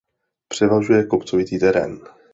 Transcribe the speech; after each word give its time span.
Převažuje 0.47 1.03
kopcovitý 1.03 1.59
terén. 1.59 2.01